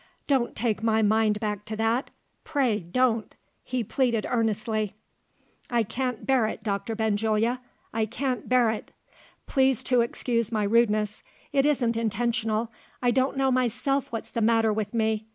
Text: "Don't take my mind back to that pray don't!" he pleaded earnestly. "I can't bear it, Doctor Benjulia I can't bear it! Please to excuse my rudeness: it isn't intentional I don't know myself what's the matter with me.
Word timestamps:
"Don't 0.25 0.55
take 0.55 0.81
my 0.81 1.03
mind 1.03 1.39
back 1.39 1.63
to 1.65 1.75
that 1.75 2.09
pray 2.43 2.79
don't!" 2.79 3.35
he 3.63 3.83
pleaded 3.83 4.25
earnestly. 4.27 4.95
"I 5.69 5.83
can't 5.83 6.25
bear 6.25 6.47
it, 6.47 6.63
Doctor 6.63 6.95
Benjulia 6.95 7.61
I 7.93 8.07
can't 8.07 8.49
bear 8.49 8.71
it! 8.71 8.91
Please 9.45 9.83
to 9.83 10.01
excuse 10.01 10.51
my 10.51 10.63
rudeness: 10.63 11.21
it 11.53 11.67
isn't 11.67 11.95
intentional 11.97 12.71
I 13.03 13.11
don't 13.11 13.37
know 13.37 13.51
myself 13.51 14.11
what's 14.11 14.31
the 14.31 14.41
matter 14.41 14.73
with 14.73 14.91
me. 14.91 15.27